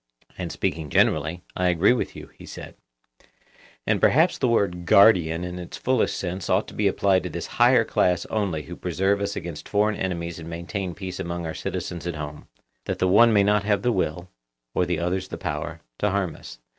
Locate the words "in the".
5.43-5.67